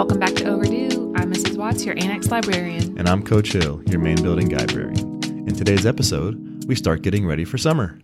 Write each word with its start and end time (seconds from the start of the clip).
Welcome 0.00 0.18
back 0.18 0.32
to 0.36 0.46
Overdue. 0.46 1.12
I'm 1.14 1.30
Mrs. 1.30 1.58
Watts, 1.58 1.84
your 1.84 1.94
Annex 1.98 2.30
librarian. 2.30 2.98
And 2.98 3.06
I'm 3.06 3.22
Coach 3.22 3.52
Hill, 3.52 3.82
your 3.86 4.00
main 4.00 4.16
building 4.22 4.48
librarian. 4.48 4.98
In 5.46 5.54
today's 5.54 5.84
episode, 5.84 6.64
we 6.64 6.74
start 6.74 7.02
getting 7.02 7.26
ready 7.26 7.44
for 7.44 7.58
summer. 7.58 7.98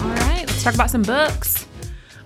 All 0.00 0.14
right, 0.14 0.44
let's 0.46 0.62
talk 0.62 0.74
about 0.74 0.90
some 0.92 1.02
books. 1.02 1.61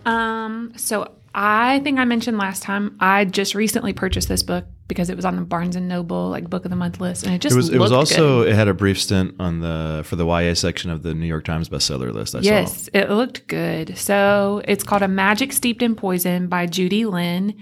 Um, 0.06 0.72
so 0.76 1.12
I 1.34 1.80
think 1.80 1.98
I 1.98 2.04
mentioned 2.04 2.38
last 2.38 2.62
time 2.62 2.96
I 3.00 3.24
just 3.26 3.54
recently 3.54 3.92
purchased 3.92 4.28
this 4.28 4.42
book 4.42 4.64
because 4.88 5.10
it 5.10 5.16
was 5.16 5.24
on 5.24 5.34
the 5.36 5.42
Barnes 5.42 5.74
and 5.76 5.88
Noble 5.88 6.30
like 6.30 6.48
book 6.48 6.64
of 6.64 6.70
the 6.70 6.76
month 6.76 7.00
list, 7.00 7.24
and 7.26 7.34
it 7.34 7.40
just 7.40 7.52
It 7.54 7.56
was 7.56 7.68
it 7.70 7.78
was 7.78 7.92
also 7.92 8.44
good. 8.44 8.52
it 8.52 8.54
had 8.54 8.68
a 8.68 8.74
brief 8.74 9.00
stint 9.00 9.34
on 9.38 9.60
the 9.60 10.02
for 10.06 10.16
the 10.16 10.24
YA 10.24 10.54
section 10.54 10.90
of 10.90 11.02
the 11.02 11.12
New 11.12 11.26
York 11.26 11.44
Times 11.44 11.68
bestseller 11.68 12.12
list. 12.14 12.34
I 12.34 12.40
saw. 12.40 12.44
Yes, 12.48 12.88
it 12.94 13.10
looked 13.10 13.48
good. 13.48 13.98
So 13.98 14.62
it's 14.66 14.84
called 14.84 15.02
A 15.02 15.08
Magic 15.08 15.52
Steeped 15.52 15.82
in 15.82 15.94
Poison 15.96 16.46
by 16.46 16.66
Judy 16.66 17.04
Lin. 17.04 17.60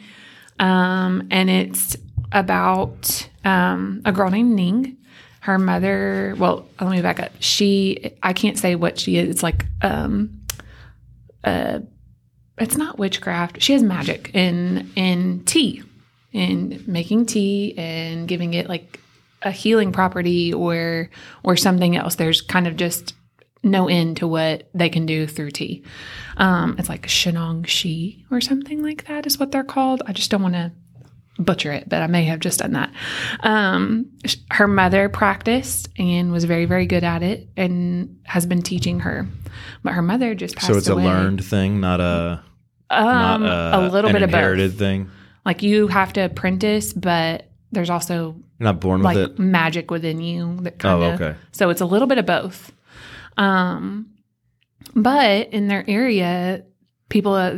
Um, 0.61 1.27
and 1.31 1.51
it's 1.51 1.97
about 2.31 3.29
um, 3.45 4.03
a 4.05 4.13
girl 4.13 4.31
named 4.31 4.55
Ning. 4.55 4.99
Her 5.41 5.59
mother, 5.59 6.35
well, 6.39 6.67
let 6.81 6.91
me 6.91 7.03
back 7.03 7.21
up. 7.21 7.33
She, 7.39 8.13
I 8.23 8.33
can't 8.33 8.59
say 8.59 8.77
what 8.77 8.99
she 8.99 9.19
is. 9.19 9.29
It's 9.29 9.43
like, 9.43 9.67
um, 9.83 10.41
uh, 11.43 11.81
it's 12.59 12.77
not 12.77 12.99
witchcraft. 12.99 13.63
She 13.63 13.73
has 13.73 13.83
magic 13.83 14.31
in 14.35 14.91
in 14.97 15.45
tea, 15.45 15.83
in 16.33 16.83
making 16.87 17.27
tea 17.27 17.75
and 17.77 18.29
giving 18.29 18.55
it 18.55 18.69
like 18.69 19.01
a 19.43 19.51
healing 19.51 19.93
property 19.93 20.53
or 20.53 21.11
or 21.43 21.57
something 21.57 21.97
else. 21.97 22.15
There's 22.15 22.41
kind 22.41 22.67
of 22.67 22.77
just 22.77 23.15
no 23.63 23.89
end 23.89 24.19
to 24.19 24.29
what 24.29 24.69
they 24.75 24.89
can 24.89 25.07
do 25.07 25.27
through 25.27 25.51
tea. 25.51 25.83
Um, 26.37 26.77
it's 26.79 26.89
like 26.89 27.07
Shenong 27.07 27.67
Shi 27.67 28.25
or 28.31 28.41
something 28.41 28.83
like 28.83 29.07
that 29.07 29.27
is 29.27 29.39
what 29.39 29.53
they're 29.53 29.65
called. 29.65 30.03
I 30.07 30.13
just 30.13 30.31
don't 30.31 30.43
want 30.43 30.55
to 30.55 30.73
butcher 31.39 31.73
it, 31.73 31.89
but 31.89 32.01
I 32.03 32.07
may 32.07 32.25
have 32.25 32.41
just 32.41 32.61
done 32.61 32.73
that. 32.73 32.93
Um, 33.41 34.07
her 34.51 34.69
mother 34.69 35.09
practiced 35.09 35.89
and 35.99 36.31
was 36.33 36.45
very, 36.45 36.65
very 36.65 36.87
good 36.87 37.05
at 37.05 37.23
it 37.23 37.49
and 37.57 38.19
has 38.25 38.47
been 38.47 38.63
teaching 38.63 39.01
her. 39.01 39.27
But 39.83 39.95
her 39.95 40.03
mother 40.03 40.35
just 40.35 40.57
passed 40.57 40.69
So 40.73 40.79
it's 40.79 40.89
away. 40.89 41.03
a 41.05 41.07
learned 41.07 41.45
thing, 41.45 41.81
not 41.81 42.01
a 42.01 42.43
um, 42.91 43.43
not 43.43 43.43
a, 43.43 43.79
a 43.79 43.89
little 43.89 44.13
bit 44.13 44.23
of 44.23 44.29
inherited 44.31 44.73
both. 44.73 44.79
thing. 44.79 45.11
Like 45.45 45.63
you 45.63 45.89
have 45.89 46.13
to 46.15 46.21
apprentice, 46.23 46.93
but 46.93 47.51
there's 47.73 47.91
also 47.91 48.37
You're 48.61 48.67
not 48.67 48.81
born 48.81 49.03
like 49.03 49.17
with 49.17 49.31
it. 49.33 49.39
magic 49.39 49.91
within 49.91 50.21
you 50.21 50.59
that 50.63 50.75
Oh, 50.75 50.79
kind 50.79 51.03
of 51.03 51.21
okay. 51.21 51.39
so 51.53 51.71
it's 51.71 51.81
a 51.81 51.87
little 51.87 52.07
bit 52.07 52.19
of 52.19 52.27
both 52.27 52.71
um 53.37 54.07
but 54.95 55.49
in 55.49 55.67
their 55.67 55.85
area 55.91 56.63
people 57.09 57.33
uh, 57.35 57.57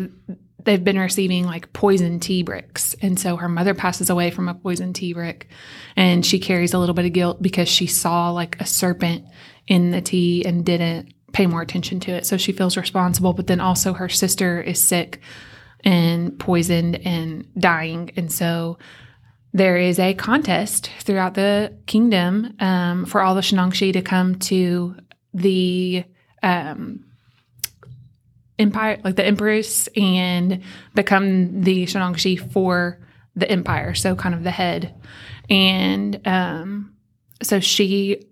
they've 0.66 0.84
been 0.84 0.98
receiving 0.98 1.46
like 1.46 1.72
poison 1.72 2.20
tea 2.20 2.42
bricks. 2.42 2.94
And 3.00 3.18
so 3.18 3.36
her 3.36 3.48
mother 3.48 3.74
passes 3.74 4.10
away 4.10 4.30
from 4.30 4.48
a 4.48 4.54
poison 4.54 4.92
tea 4.92 5.14
brick 5.14 5.48
and 5.96 6.26
she 6.26 6.38
carries 6.38 6.74
a 6.74 6.78
little 6.78 6.94
bit 6.94 7.06
of 7.06 7.12
guilt 7.12 7.40
because 7.40 7.68
she 7.68 7.86
saw 7.86 8.30
like 8.30 8.60
a 8.60 8.66
serpent 8.66 9.24
in 9.66 9.92
the 9.92 10.02
tea 10.02 10.44
and 10.44 10.66
didn't 10.66 11.14
pay 11.32 11.46
more 11.46 11.62
attention 11.62 12.00
to 12.00 12.12
it. 12.12 12.26
So 12.26 12.36
she 12.36 12.52
feels 12.52 12.76
responsible 12.76 13.32
but 13.32 13.46
then 13.46 13.60
also 13.60 13.94
her 13.94 14.08
sister 14.08 14.60
is 14.60 14.82
sick 14.82 15.20
and 15.84 16.38
poisoned 16.38 16.96
and 17.06 17.46
dying. 17.58 18.10
And 18.16 18.30
so 18.30 18.78
there 19.52 19.78
is 19.78 19.98
a 19.98 20.14
contest 20.14 20.90
throughout 21.00 21.34
the 21.34 21.74
kingdom 21.86 22.54
um, 22.60 23.06
for 23.06 23.22
all 23.22 23.34
the 23.34 23.40
Shenongshi 23.40 23.92
to 23.94 24.02
come 24.02 24.34
to 24.40 24.96
the 25.32 26.04
um, 26.42 27.04
empire, 28.58 29.00
like 29.04 29.16
the 29.16 29.26
empress, 29.26 29.88
and 29.96 30.62
become 30.94 31.62
the 31.62 31.84
Shenongshi 31.84 32.52
for 32.52 33.00
the 33.34 33.50
empire. 33.50 33.94
So, 33.94 34.14
kind 34.14 34.34
of 34.34 34.42
the 34.42 34.50
head. 34.50 34.94
And 35.48 36.20
um, 36.26 36.94
so 37.42 37.60
she 37.60 38.22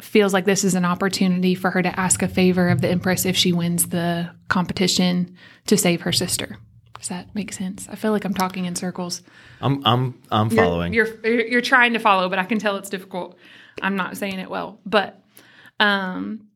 feels 0.00 0.32
like 0.32 0.44
this 0.44 0.64
is 0.64 0.74
an 0.74 0.84
opportunity 0.84 1.54
for 1.54 1.70
her 1.70 1.82
to 1.82 2.00
ask 2.00 2.22
a 2.22 2.28
favor 2.28 2.68
of 2.68 2.80
the 2.80 2.88
empress 2.88 3.24
if 3.24 3.36
she 3.36 3.52
wins 3.52 3.88
the 3.88 4.30
competition 4.48 5.36
to 5.66 5.76
save 5.76 6.02
her 6.02 6.12
sister. 6.12 6.58
Does 6.98 7.08
that 7.08 7.34
make 7.34 7.52
sense? 7.52 7.86
I 7.90 7.96
feel 7.96 8.12
like 8.12 8.24
I'm 8.24 8.34
talking 8.34 8.64
in 8.64 8.76
circles. 8.76 9.22
I'm 9.60 9.84
I'm 9.84 10.22
I'm 10.30 10.48
following. 10.48 10.94
You're, 10.94 11.08
you're 11.22 11.46
you're 11.46 11.60
trying 11.60 11.92
to 11.92 11.98
follow, 11.98 12.28
but 12.28 12.38
I 12.38 12.44
can 12.44 12.58
tell 12.58 12.76
it's 12.76 12.88
difficult. 12.88 13.36
I'm 13.82 13.96
not 13.96 14.16
saying 14.16 14.38
it 14.38 14.48
well, 14.48 14.80
but 14.86 15.22
um, 15.80 16.48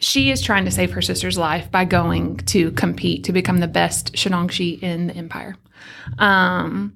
she 0.00 0.30
is 0.30 0.42
trying 0.42 0.64
to 0.64 0.70
save 0.70 0.92
her 0.92 1.02
sister's 1.02 1.38
life 1.38 1.70
by 1.70 1.84
going 1.84 2.36
to 2.38 2.70
compete 2.72 3.24
to 3.24 3.32
become 3.32 3.58
the 3.58 3.68
best 3.68 4.12
Shenongshi 4.12 4.82
in 4.82 5.06
the 5.06 5.14
empire. 5.14 5.56
Um, 6.18 6.94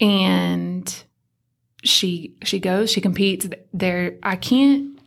and 0.00 1.04
she 1.82 2.36
she 2.42 2.58
goes, 2.58 2.90
she 2.90 3.00
competes. 3.00 3.48
There, 3.72 4.16
I 4.22 4.36
can't 4.36 4.98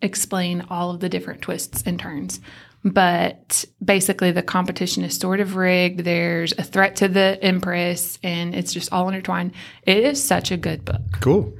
explain 0.00 0.64
all 0.70 0.90
of 0.90 1.00
the 1.00 1.08
different 1.08 1.42
twists 1.42 1.82
and 1.84 1.98
turns. 1.98 2.40
But 2.84 3.64
basically, 3.84 4.30
the 4.30 4.42
competition 4.42 5.02
is 5.02 5.16
sort 5.16 5.40
of 5.40 5.56
rigged. 5.56 6.00
There's 6.00 6.52
a 6.52 6.62
threat 6.62 6.96
to 6.96 7.08
the 7.08 7.36
Empress, 7.42 8.18
and 8.22 8.54
it's 8.54 8.72
just 8.72 8.92
all 8.92 9.08
intertwined. 9.08 9.52
It 9.82 9.98
is 9.98 10.22
such 10.22 10.52
a 10.52 10.56
good 10.56 10.84
book. 10.84 11.00
cool. 11.20 11.52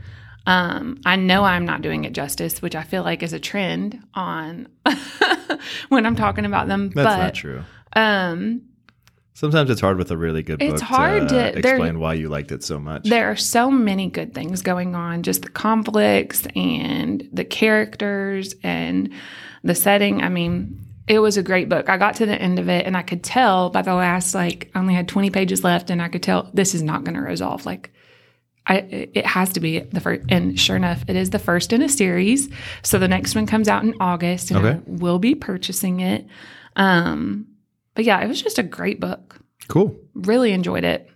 Um, 0.47 1.01
I 1.05 1.17
know 1.17 1.43
I'm 1.45 1.65
not 1.67 1.83
doing 1.83 2.05
it 2.05 2.13
justice, 2.13 2.63
which 2.63 2.77
I 2.77 2.83
feel 2.83 3.03
like 3.03 3.23
is 3.23 3.33
a 3.33 3.41
trend 3.41 4.01
on 4.15 4.69
when 5.89 6.07
I'm 6.07 6.17
talking 6.17 6.45
about 6.45 6.69
them. 6.69 6.91
That's 6.91 7.05
but 7.07 7.17
not 7.19 7.35
true. 7.35 7.63
um, 7.95 8.63
Sometimes 9.35 9.69
it's 9.69 9.83
hard 9.83 9.99
with 9.99 10.11
a 10.11 10.17
really 10.17 10.43
good 10.43 10.61
book 10.61 10.71
It's 10.71 10.81
hard 10.81 11.29
to, 11.29 11.53
to- 11.53 11.61
there- 11.61 11.75
explain 11.75 12.01
why 12.01 12.15
you 12.15 12.29
liked 12.31 12.53
it 12.53 12.63
so 12.65 12.79
much. 12.79 13.05
there 13.05 13.31
are 13.31 13.37
so 13.37 13.71
many 13.71 14.09
good 14.09 14.33
things 14.35 14.63
going 14.63 14.95
on 14.95 15.23
just 15.23 15.43
the 15.43 15.51
conflicts 15.51 16.47
and 16.57 17.29
the 17.33 17.45
characters 17.45 18.55
and 18.63 19.13
the 19.63 19.75
setting 19.75 20.23
i 20.23 20.29
mean 20.31 20.81
it 21.07 21.19
was 21.19 21.37
a 21.37 21.43
great 21.43 21.69
book 21.69 21.91
i 21.91 21.99
got 21.99 22.15
to 22.15 22.25
the 22.25 22.41
end 22.41 22.59
of 22.59 22.69
it 22.71 22.87
and 22.87 22.97
i 22.97 23.03
could 23.03 23.23
tell 23.23 23.69
by 23.69 23.83
the 23.83 23.93
last 23.95 24.35
like 24.35 24.71
i 24.75 24.79
only 24.79 24.95
had 24.95 25.07
20 25.09 25.29
pages 25.31 25.63
left 25.63 25.91
and 25.91 26.01
i 26.01 26.09
could 26.09 26.23
tell 26.23 26.49
this 26.55 26.75
is 26.75 26.83
not 26.83 27.05
going 27.05 27.15
to 27.15 27.21
resolve 27.21 27.67
like 27.67 27.93
I, 28.69 28.77
it 29.15 29.25
has 29.27 29.53
to 29.53 29.61
be 29.61 29.79
the 29.81 30.01
first, 30.01 30.23
and 30.29 30.59
sure 30.59 30.75
enough, 30.77 31.05
it 31.09 31.15
is 31.17 31.31
the 31.31 31.39
first 31.39 31.73
in 31.73 31.83
a 31.83 31.89
series. 31.89 32.49
So 32.83 32.99
the 32.99 33.07
next 33.09 33.35
one 33.35 33.47
comes 33.47 33.69
out 33.69 33.85
in 33.85 33.95
August, 34.01 34.51
and 34.51 34.59
I 34.59 34.71
Okay. 34.71 34.81
will 34.87 35.19
be 35.21 35.35
purchasing 35.37 36.01
it. 36.01 36.27
Um, 36.75 37.47
but 37.95 38.05
yeah, 38.05 38.21
it 38.23 38.27
was 38.29 38.43
just 38.43 38.59
a 38.59 38.63
great 38.63 38.99
book 39.01 39.41
cool. 39.69 39.97
really 40.15 40.53
enjoyed 40.53 40.85
it 40.85 41.09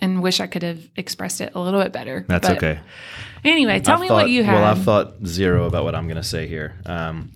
and 0.00 0.22
wish 0.22 0.40
I 0.40 0.46
could 0.46 0.62
have 0.62 0.80
expressed 0.96 1.40
it 1.40 1.52
a 1.54 1.60
little 1.60 1.82
bit 1.82 1.92
better. 1.92 2.24
That's 2.28 2.48
But 2.48 2.56
okay. 2.58 2.80
Anyway, 3.44 3.78
tell 3.80 3.94
I've 3.96 4.00
me 4.00 4.08
thought- 4.08 4.14
what 4.22 4.30
you 4.30 4.42
have. 4.44 4.54
Well, 4.54 4.64
I've 4.64 4.82
thought 4.82 5.14
zero 5.26 5.66
about 5.66 5.84
what 5.84 5.94
I'm 5.94 6.06
going 6.06 6.16
to 6.16 6.22
say 6.22 6.46
here. 6.48 6.74
Um, 6.86 7.30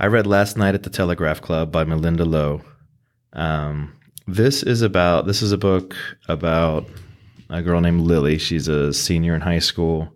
I 0.00 0.06
read 0.06 0.26
Last 0.26 0.56
Night 0.56 0.74
at 0.74 0.82
the 0.84 0.90
Telegraph 0.90 1.40
Club 1.42 1.70
by 1.72 1.84
Malinda 1.84 2.26
Lo. 2.26 2.62
Um, 3.32 3.92
this 4.26 4.62
is 4.62 4.82
about 4.82 5.26
this 5.26 5.42
is 5.42 5.52
a 5.52 5.58
book 5.58 5.94
about 6.28 6.86
a 7.48 7.62
girl 7.62 7.80
named 7.80 8.00
Lily. 8.02 8.38
She's 8.38 8.68
a 8.68 8.92
senior 8.92 9.34
in 9.34 9.40
high 9.40 9.58
school. 9.60 10.12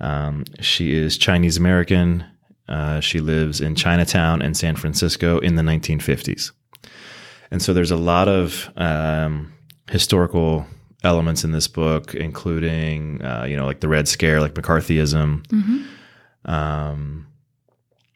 Um, 0.00 0.44
she 0.60 0.94
is 0.94 1.16
Chinese 1.16 1.56
American. 1.56 2.24
Uh, 2.68 3.00
she 3.00 3.20
lives 3.20 3.60
in 3.60 3.74
Chinatown 3.74 4.42
in 4.42 4.54
San 4.54 4.76
Francisco 4.76 5.38
in 5.38 5.56
the 5.56 5.62
1950s. 5.62 6.52
And 7.50 7.60
so 7.60 7.72
there's 7.72 7.90
a 7.90 7.96
lot 7.96 8.28
of 8.28 8.70
um, 8.76 9.52
historical 9.90 10.66
elements 11.04 11.44
in 11.44 11.52
this 11.52 11.68
book, 11.68 12.14
including, 12.14 13.22
uh, 13.22 13.44
you 13.48 13.56
know, 13.56 13.66
like 13.66 13.80
the 13.80 13.88
Red 13.88 14.08
Scare, 14.08 14.40
like 14.40 14.54
McCarthyism. 14.54 15.46
Mhm. 15.48 16.50
Um, 16.50 17.26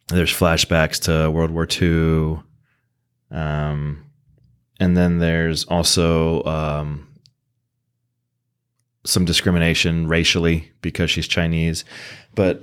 there's 0.08 0.32
flashbacks 0.32 1.00
to 1.02 1.30
World 1.30 1.50
War 1.50 1.66
II. 1.70 2.40
Um, 3.30 4.04
and 4.78 4.96
then 4.96 5.18
there's 5.18 5.64
also 5.64 6.42
um, 6.44 7.08
some 9.06 9.24
discrimination 9.24 10.08
racially 10.08 10.70
because 10.82 11.10
she's 11.10 11.26
Chinese. 11.28 11.84
But 12.34 12.62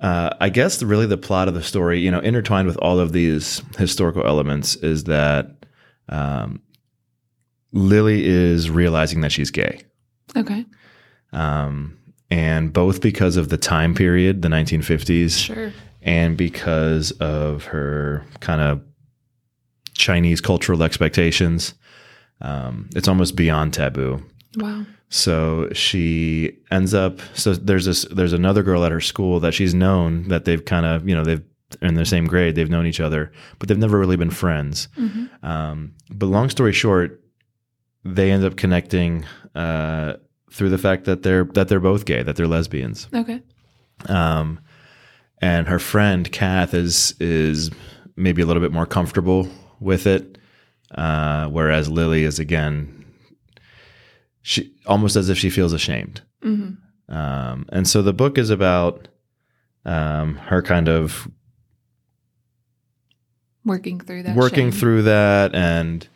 uh, 0.00 0.30
I 0.40 0.48
guess 0.48 0.78
the, 0.78 0.86
really 0.86 1.06
the 1.06 1.18
plot 1.18 1.48
of 1.48 1.54
the 1.54 1.62
story, 1.62 2.00
you 2.00 2.10
know, 2.10 2.20
intertwined 2.20 2.66
with 2.66 2.76
all 2.78 2.98
of 2.98 3.12
these 3.12 3.62
historical 3.76 4.26
elements 4.26 4.76
is 4.76 5.04
that 5.04 5.50
um, 6.08 6.62
Lily 7.72 8.24
is 8.26 8.70
realizing 8.70 9.20
that 9.20 9.32
she's 9.32 9.50
gay. 9.50 9.80
Okay. 10.36 10.64
Um, 11.32 11.98
and 12.30 12.72
both 12.72 13.00
because 13.00 13.36
of 13.36 13.48
the 13.48 13.56
time 13.58 13.94
period, 13.94 14.42
the 14.42 14.48
1950s, 14.48 15.36
Sure. 15.46 15.72
and 16.02 16.36
because 16.36 17.10
of 17.12 17.64
her 17.66 18.24
kind 18.40 18.60
of 18.60 18.82
Chinese 19.94 20.40
cultural 20.40 20.82
expectations, 20.82 21.74
um, 22.40 22.88
it's 22.96 23.08
almost 23.08 23.36
beyond 23.36 23.74
taboo. 23.74 24.22
Wow. 24.56 24.84
so 25.08 25.68
she 25.72 26.58
ends 26.70 26.92
up. 26.92 27.20
So 27.34 27.54
there's 27.54 27.84
this. 27.84 28.04
There's 28.10 28.32
another 28.32 28.62
girl 28.62 28.84
at 28.84 28.90
her 28.92 29.00
school 29.00 29.38
that 29.40 29.54
she's 29.54 29.74
known 29.74 30.28
that 30.28 30.44
they've 30.44 30.64
kind 30.64 30.84
of 30.86 31.08
you 31.08 31.14
know 31.14 31.24
they've 31.24 31.42
in 31.82 31.94
the 31.94 32.04
same 32.04 32.26
grade. 32.26 32.56
They've 32.56 32.68
known 32.68 32.86
each 32.86 32.98
other, 33.00 33.30
but 33.60 33.68
they've 33.68 33.78
never 33.78 33.96
really 33.98 34.16
been 34.16 34.30
friends. 34.30 34.88
Um, 35.44 35.94
but 36.10 36.26
long 36.26 36.50
story 36.50 36.72
short, 36.72 37.22
they 38.04 38.32
end 38.32 38.44
up 38.44 38.56
connecting 38.56 39.24
uh, 39.54 40.14
through 40.50 40.70
the 40.70 40.78
fact 40.78 41.04
that 41.04 41.22
they're 41.22 41.44
that 41.44 41.68
they're 41.68 41.78
both 41.78 42.04
gay, 42.04 42.22
that 42.24 42.34
they're 42.34 42.48
lesbians. 42.48 43.06
Okay. 43.14 43.40
Um, 44.08 44.58
and 45.40 45.68
her 45.68 45.78
friend 45.78 46.30
Kath 46.32 46.74
is 46.74 47.14
is 47.20 47.70
maybe 48.16 48.42
a 48.42 48.46
little 48.46 48.62
bit 48.62 48.72
more 48.72 48.86
comfortable 48.86 49.48
with 49.78 50.06
it, 50.06 50.38
uh, 50.94 51.46
whereas 51.46 51.88
Lily 51.88 52.24
is 52.24 52.38
again, 52.40 52.99
she 54.42 54.72
almost 54.86 55.16
as 55.16 55.28
if 55.28 55.38
she 55.38 55.50
feels 55.50 55.72
ashamed. 55.72 56.22
hmm 56.42 56.70
Um, 57.08 57.66
and 57.70 57.86
so 57.88 58.02
the 58.02 58.12
book 58.12 58.38
is 58.38 58.50
about 58.50 59.08
um, 59.84 60.36
her 60.36 60.62
kind 60.62 60.88
of 60.88 61.28
Working 63.64 64.00
through 64.00 64.22
that. 64.22 64.36
working 64.36 64.70
shame. 64.70 64.80
through 64.80 65.02
that 65.02 65.54
and 65.54 66.08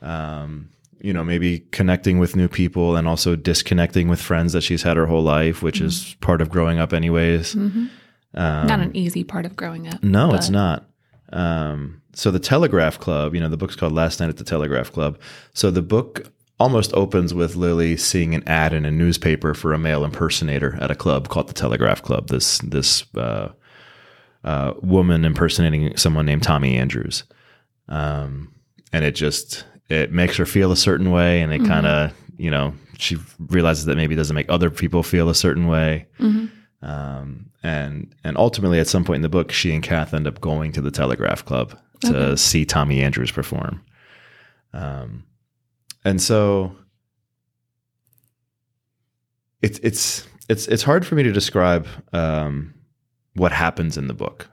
um, 0.00 0.68
you 1.00 1.12
know 1.12 1.24
maybe 1.24 1.58
connecting 1.72 2.18
with 2.20 2.36
new 2.36 2.46
people 2.48 2.94
and 2.96 3.08
also 3.08 3.34
disconnecting 3.34 4.06
with 4.08 4.20
friends 4.20 4.52
that 4.52 4.60
she's 4.62 4.82
had 4.84 4.96
her 4.96 5.06
whole 5.06 5.22
life 5.22 5.60
which 5.62 5.80
is 5.80 6.14
part 6.20 6.40
of 6.40 6.50
growing 6.50 6.78
up 6.78 6.92
anyways 6.92 7.56
Mhm. 7.56 7.88
um, 8.34 8.66
Not 8.68 8.78
an 8.80 8.94
easy 8.96 9.24
part 9.24 9.44
of 9.44 9.56
growing 9.56 9.88
up. 9.88 10.02
no 10.04 10.34
it's 10.34 10.50
not 10.50 10.88
um, 11.32 12.00
so 12.12 12.30
the 12.30 12.38
telegraph 12.38 13.00
club 13.00 13.34
you 13.34 13.40
know 13.40 13.48
the 13.48 13.56
book's 13.56 13.74
called 13.74 13.92
last 13.92 14.20
night 14.20 14.28
at 14.28 14.36
the 14.36 14.44
telegraph 14.44 14.92
club 14.92 15.18
so 15.52 15.70
the 15.72 15.82
book 15.82 16.30
almost 16.60 16.92
opens 16.94 17.34
with 17.34 17.56
lily 17.56 17.96
seeing 17.96 18.34
an 18.34 18.42
ad 18.48 18.72
in 18.72 18.84
a 18.84 18.90
newspaper 18.90 19.54
for 19.54 19.72
a 19.72 19.78
male 19.78 20.04
impersonator 20.04 20.76
at 20.80 20.90
a 20.90 20.94
club 20.94 21.28
called 21.28 21.48
the 21.48 21.52
telegraph 21.54 22.02
club. 22.02 22.28
This 22.28 22.58
this 22.58 23.04
uh, 23.16 23.48
uh, 24.44 24.74
woman 24.82 25.24
impersonating 25.24 25.96
someone 25.96 26.26
named 26.26 26.42
tommy 26.42 26.76
andrews. 26.76 27.24
Um, 27.88 28.54
and 28.92 29.04
it 29.04 29.14
just 29.14 29.64
it 29.88 30.12
makes 30.12 30.36
her 30.36 30.46
feel 30.46 30.70
a 30.72 30.76
certain 30.76 31.10
way. 31.10 31.40
And 31.42 31.52
it 31.52 31.64
kind 31.64 31.86
of 31.86 32.12
you 32.36 32.50
know 32.50 32.74
she 32.98 33.16
realizes 33.48 33.86
that 33.86 33.96
maybe 33.96 34.14
it 34.14 34.18
doesn't 34.18 34.34
make 34.36 34.48
other 34.48 34.70
people 34.70 35.02
feel 35.02 35.28
a 35.28 35.34
certain 35.34 35.66
way. 35.66 36.06
Mhm. 36.20 36.50
um, 36.82 37.46
and 37.62 38.14
and 38.22 38.36
ultimately 38.36 38.78
at 38.78 38.86
some 38.86 39.04
point 39.04 39.16
in 39.16 39.22
the 39.22 39.28
book 39.28 39.50
she 39.50 39.72
and 39.74 39.82
kath 39.82 40.12
end 40.14 40.26
up 40.26 40.40
going 40.40 40.70
to 40.72 40.80
the 40.82 40.90
telegraph 40.90 41.44
club 41.44 41.76
to 42.00 42.16
Okay. 42.26 42.36
see 42.36 42.64
tommy 42.64 43.00
andrews 43.02 43.30
perform. 43.32 43.80
Um, 44.72 45.24
and 46.04 46.20
so 46.20 46.76
it's 49.62 49.78
it's 49.82 50.26
it's 50.48 50.66
it's 50.68 50.82
hard 50.82 51.06
for 51.06 51.14
me 51.14 51.22
to 51.22 51.32
describe 51.32 51.86
um, 52.12 52.74
what 53.34 53.52
happens 53.52 53.96
in 53.96 54.06
the 54.08 54.14
book 54.14 54.48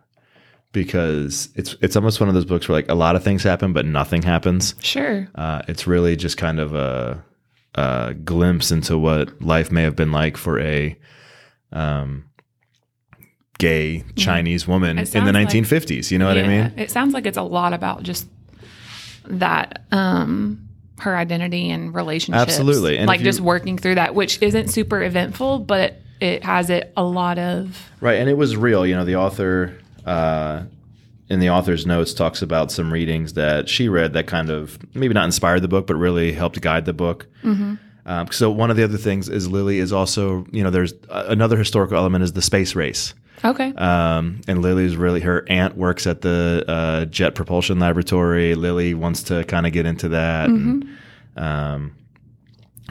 because 0.71 1.50
it's 1.56 1.75
it's 1.81 1.95
almost 1.95 2.19
one 2.19 2.30
of 2.30 2.36
those 2.36 2.45
books 2.45 2.69
where 2.69 2.77
like 2.77 2.89
a 2.89 2.95
lot 2.95 3.15
of 3.15 3.24
things 3.24 3.44
happen 3.44 3.74
but 3.74 3.86
nothing 3.86 4.21
happens. 4.21 4.75
Sure. 4.80 5.27
Uh, 5.36 5.62
it's 5.68 5.86
really 5.86 6.15
just 6.15 6.38
kind 6.38 6.59
of 6.59 6.74
a, 6.74 7.24
a 7.75 8.13
glimpse 8.24 8.71
into 8.71 8.97
what 8.97 9.42
life 9.42 9.71
may 9.71 9.83
have 9.83 9.95
been 9.97 10.12
like 10.13 10.38
for 10.38 10.59
a 10.62 10.97
um, 11.74 12.25
gay 13.59 14.04
Chinese 14.15 14.65
woman 14.68 14.92
in 14.92 15.04
the 15.04 15.06
sounds 15.06 15.33
like- 15.33 15.47
1950s. 15.50 16.09
You 16.09 16.19
know 16.19 16.27
what 16.27 16.38
I 16.38 16.47
mean? 16.47 16.74
It 16.77 16.89
sounds 16.89 17.13
like 17.13 17.25
it's 17.25 17.38
a 17.38 17.44
lot 17.44 17.74
about 17.74 18.04
just 18.04 18.27
that 19.25 19.83
um 19.92 20.69
her 21.01 21.15
identity 21.18 21.69
and 21.69 21.94
relationships. 21.94 22.42
Absolutely. 22.51 22.98
And 22.98 23.07
like 23.07 23.19
you- 23.19 23.25
just 23.25 23.42
working 23.42 23.77
through 23.77 23.95
that, 23.95 24.15
which 24.15 24.42
isn't 24.42 24.69
super 24.69 25.01
eventful, 25.03 25.59
but 25.59 26.00
it 26.19 26.44
has 26.44 26.69
it 26.69 26.94
a 26.95 27.03
lot 27.03 27.38
of 27.39 27.89
Right, 28.00 28.19
and 28.19 28.30
it 28.30 28.38
was 28.38 28.56
real. 28.56 28.86
You 28.86 28.95
know, 28.95 29.06
the 29.06 29.15
author 29.15 29.75
uh, 30.06 30.63
in 31.30 31.39
the 31.39 31.50
author's 31.50 31.86
notes 31.86 32.13
talks 32.13 32.42
about 32.42 32.71
some 32.71 32.92
readings 32.92 33.33
that 33.33 33.69
she 33.69 33.88
read 33.89 34.13
that 34.13 34.27
kind 34.27 34.50
of 34.50 34.77
maybe 34.95 35.13
not 35.13 35.25
inspired 35.25 35.62
the 35.62 35.68
book, 35.68 35.88
but 35.88 35.95
really 35.95 36.31
helped 36.33 36.59
guide 36.62 36.86
the 36.86 36.94
book. 36.94 37.27
Um, 38.06 38.27
so 38.31 38.50
one 38.50 38.71
of 38.71 38.77
the 38.77 38.83
other 38.83 38.97
things 38.97 39.30
is 39.30 39.47
Lily 39.47 39.77
is 39.77 39.94
also, 39.94 40.45
you 40.51 40.63
know, 40.63 40.71
there's 40.71 40.94
uh, 41.09 41.25
another 41.27 41.56
historical 41.57 41.97
element 41.97 42.24
is 42.24 42.33
the 42.33 42.42
space 42.42 42.75
race. 42.75 43.13
Okay. 43.44 43.74
Um, 43.74 44.42
and 44.48 44.62
Lily's 44.62 44.95
really 44.95 45.22
her 45.22 45.45
aunt 45.50 45.75
works 45.75 46.06
at 46.06 46.22
the 46.22 46.63
uh, 46.68 47.06
Jet 47.06 47.33
Propulsion 47.33 47.80
Laboratory. 47.80 48.56
Lily 48.56 48.94
wants 48.94 49.24
to 49.24 49.44
kind 49.45 49.66
of 49.66 49.74
get 49.74 49.86
into 49.86 50.10
that. 50.10 50.50
And, 50.50 50.89
um, 51.36 51.95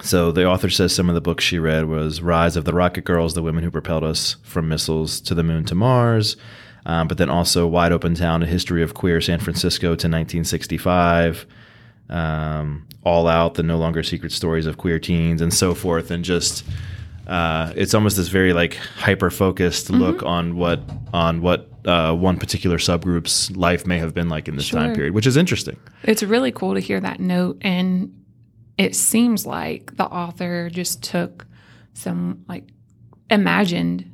so 0.03 0.33
the 0.33 0.47
author 0.47 0.71
says 0.71 0.95
some 0.95 1.09
of 1.09 1.15
the 1.15 1.21
books 1.21 1.45
she 1.45 1.59
read 1.59 1.87
was 1.87 2.23
Rise 2.23 2.57
of 2.57 2.65
the 2.65 2.73
Rocket 2.73 3.05
Girls, 3.05 3.35
the 3.35 3.43
women 3.43 3.63
who 3.63 3.71
propelled 3.71 4.05
us 4.05 4.37
from 4.43 4.69
missiles 4.69 5.21
to 5.23 5.35
the 5.35 5.43
moon 5.43 5.65
to 5.67 5.75
Mars. 5.75 6.37
Um, 6.87 7.09
but 7.09 7.19
then 7.19 7.29
also 7.29 7.67
Wide 7.67 7.93
Open 7.93 8.15
Town, 8.15 8.43
a 8.43 8.47
history 8.47 8.83
of 8.83 8.95
queer 8.95 9.21
San 9.21 9.39
Francisco 9.39 9.89
to 9.89 10.09
1965. 10.09 11.47
Um, 12.09 12.87
All 13.05 13.29
Out, 13.29 13.55
the 13.55 13.63
no 13.63 13.79
longer 13.79 14.03
secret 14.03 14.33
stories 14.33 14.67
of 14.67 14.79
queer 14.79 14.99
teens, 14.99 15.43
and 15.43 15.53
so 15.53 15.75
forth. 15.75 16.11
And 16.11 16.25
just 16.25 16.65
uh, 17.31 17.73
it's 17.77 17.95
almost 17.95 18.17
this 18.17 18.27
very 18.29 18.53
like 18.53 18.75
hyper 18.75 19.31
focused 19.31 19.89
look 19.89 20.23
on 20.25 20.57
what 20.57 20.83
on 21.13 21.41
what 21.43 21.71
uh, 21.87 22.13
one 22.13 22.37
particular 22.37 22.77
subgroup's 22.77 23.53
life 23.53 23.87
may 23.87 23.99
have 23.99 24.13
been 24.13 24.29
like 24.29 24.49
in 24.49 24.57
this 24.57 24.69
time 24.69 24.95
period, 24.95 25.15
which 25.15 25.29
is 25.29 25.37
interesting. 25.37 25.79
It's 26.03 26.25
really 26.25 26.51
cool 26.51 26.75
to 26.75 26.81
hear 26.81 26.99
that 27.01 27.21
note. 27.21 27.59
And 27.61 28.25
it 28.77 28.97
seems 28.97 29.47
like 29.47 29.97
the 29.97 30.07
author 30.07 30.71
just 30.71 31.03
took 31.05 31.47
some, 31.93 32.45
like, 32.49 32.65
imagined 33.31 34.11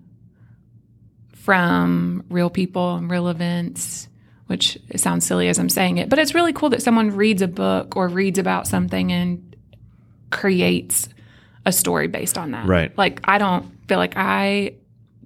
from 1.33 2.25
real 2.29 2.51
people 2.51 2.97
and 2.97 3.11
real 3.11 3.29
events, 3.29 4.09
which 4.47 4.77
sounds 4.97 5.25
silly 5.25 5.49
as 5.49 5.59
I'm 5.59 5.69
saying 5.71 5.99
it, 5.99 6.09
but 6.09 6.19
it's 6.19 6.35
really 6.35 6.53
cool 6.53 6.69
that 6.71 6.83
someone 6.83 7.17
reads 7.17 7.41
a 7.41 7.49
book 7.49 7.97
or 7.97 8.09
reads 8.09 8.39
about 8.39 8.67
something 8.67 9.11
and 9.11 9.57
creates 10.31 11.09
a 11.67 11.73
story 11.73 12.07
based 12.09 12.39
on 12.39 12.53
that. 12.53 12.67
Right. 12.67 12.97
Like, 12.97 13.21
I 13.25 13.37
don't 13.37 13.71
feel 13.89 13.99
like 13.99 14.15
I 14.17 14.73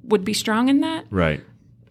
would 0.03 0.25
be 0.25 0.33
strong 0.35 0.69
in 0.69 0.81
that. 0.81 1.05
Right. 1.11 1.41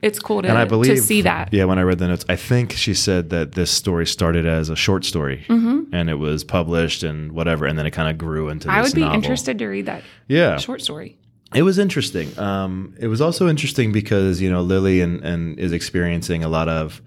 It's 0.01 0.17
cool 0.19 0.41
to, 0.41 0.47
and 0.49 0.57
I 0.57 0.63
believe 0.65 0.95
to 0.95 1.01
see 1.01 1.21
that. 1.23 1.53
Yeah, 1.53 1.65
when 1.65 1.77
I 1.77 1.81
read 1.83 1.99
the 1.99 2.07
notes, 2.07 2.23
I 2.29 2.35
think 2.37 2.71
she 2.71 2.93
said 2.93 3.29
that 3.31 3.51
this 3.51 3.69
story 3.69 4.05
started 4.07 4.45
as 4.45 4.69
a 4.69 4.75
short 4.75 5.03
story, 5.03 5.43
Mm-hmm. 5.49 5.93
and 5.93 6.09
it 6.09 6.13
was 6.15 6.43
published 6.45 7.03
and 7.03 7.33
whatever, 7.33 7.65
and 7.65 7.77
then 7.77 7.85
it 7.85 7.91
kind 7.91 8.09
of 8.09 8.17
grew 8.17 8.47
into. 8.49 8.67
This 8.69 8.75
I 8.75 8.81
would 8.81 8.93
be 8.95 9.01
novel. 9.01 9.15
interested 9.15 9.57
to 9.59 9.67
read 9.67 9.87
that 9.87 10.03
Yeah, 10.29 10.55
short 10.57 10.81
story. 10.81 11.17
it 11.53 11.63
was 11.63 11.77
interesting. 11.77 12.37
Um, 12.39 12.95
it 12.97 13.07
was 13.07 13.19
also 13.19 13.49
interesting 13.49 13.91
because 13.91 14.39
you 14.41 14.49
know 14.49 14.61
Lily 14.61 15.01
and, 15.01 15.21
and 15.21 15.59
is 15.59 15.73
experiencing 15.73 16.45
a 16.45 16.49
lot 16.49 16.69
of 16.69 17.01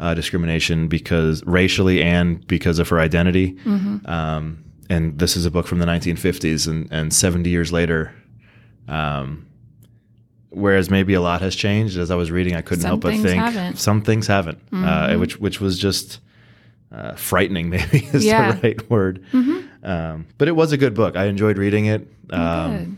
uh, 0.00 0.14
discrimination 0.14 0.88
because 0.88 1.44
racially 1.44 2.02
and 2.02 2.46
because 2.46 2.78
of 2.78 2.88
her 2.88 2.98
identity. 2.98 3.52
Mm-hmm. 3.66 4.06
Um, 4.10 4.64
and 4.88 5.18
this 5.18 5.36
is 5.36 5.46
a 5.46 5.50
book 5.50 5.66
from 5.66 5.78
the 5.78 5.86
1950s, 5.86 6.66
and, 6.68 6.88
and 6.90 7.12
70 7.12 7.48
years 7.50 7.72
later. 7.72 8.12
Um, 8.88 9.46
whereas 10.50 10.90
maybe 10.90 11.14
a 11.14 11.20
lot 11.20 11.40
has 11.42 11.54
changed. 11.54 11.98
As 11.98 12.10
I 12.10 12.14
was 12.14 12.30
reading, 12.30 12.54
I 12.56 12.62
couldn't 12.62 12.82
Some 12.82 12.88
help 12.90 13.00
but 13.02 13.14
think 13.16 13.38
haven't. 13.40 13.76
some 13.78 14.02
things 14.02 14.26
haven't, 14.26 14.58
uh, 14.72 14.76
Mhm. 15.08 15.20
which 15.20 15.38
which 15.38 15.60
was 15.60 15.78
just 15.78 16.20
uh, 16.90 17.12
frightening. 17.16 17.68
Maybe 17.74 18.08
is 18.12 18.24
Yeah. 18.24 18.52
the 18.52 18.60
right 18.62 18.90
word. 18.90 19.22
Mm-hmm. 19.32 19.84
Um, 19.86 20.26
but 20.38 20.48
it 20.48 20.56
was 20.56 20.72
a 20.72 20.78
good 20.78 20.94
book. 20.94 21.16
I 21.16 21.24
enjoyed 21.26 21.58
reading 21.58 21.84
it. 21.86 22.08
Um, 22.30 22.70
Good. 22.76 22.96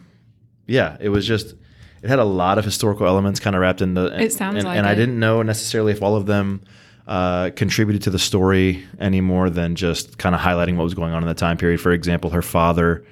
yeah, 0.68 0.96
it 1.00 1.08
was 1.08 1.26
just 1.26 1.54
it 2.02 2.08
had 2.08 2.20
a 2.20 2.24
lot 2.24 2.56
of 2.58 2.64
historical 2.64 3.06
elements 3.06 3.40
kind 3.40 3.56
of 3.56 3.62
wrapped 3.62 3.82
in 3.82 3.94
the. 3.94 4.06
It 4.22 4.32
sounds 4.32 4.56
and, 4.56 4.64
like 4.64 4.78
and 4.78 4.86
I 4.86 4.94
didn't 4.94 5.18
know 5.18 5.42
necessarily 5.42 5.90
if 5.92 6.02
all 6.02 6.14
of 6.16 6.26
them 6.26 6.62
uh, 7.10 7.50
contributed 7.56 8.00
to 8.02 8.10
the 8.10 8.18
story 8.18 8.82
any 9.00 9.20
more 9.20 9.50
than 9.50 9.74
just 9.74 10.16
kind 10.18 10.34
of 10.34 10.40
highlighting 10.40 10.76
what 10.76 10.84
was 10.84 10.94
going 10.94 11.12
on 11.12 11.22
in 11.22 11.28
the 11.28 11.34
time 11.34 11.56
period. 11.56 11.80
For 11.80 11.90
example, 11.92 12.30
her 12.30 12.40
father 12.42 13.04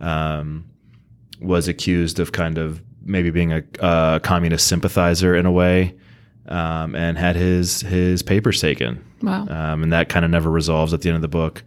um, 0.00 0.64
was 1.40 1.66
accused 1.66 2.20
of 2.20 2.32
kind 2.32 2.58
of 2.58 2.82
maybe 3.04 3.30
being 3.30 3.52
a, 3.52 3.62
a 3.80 4.20
communist 4.22 4.66
sympathizer 4.66 5.34
in 5.34 5.46
a 5.46 5.50
way, 5.52 5.94
um, 6.48 6.94
and 6.94 7.16
had 7.18 7.36
his 7.36 7.80
his 7.80 8.22
papers 8.22 8.60
taken 8.60 9.02
Wow. 9.22 9.46
um, 9.48 9.82
and 9.82 9.92
that 9.92 10.08
kind 10.08 10.24
of 10.24 10.30
never 10.30 10.50
resolves 10.50 10.92
at 10.94 11.00
the 11.00 11.08
end 11.08 11.16
of 11.16 11.22
the 11.22 11.28
book. 11.28 11.64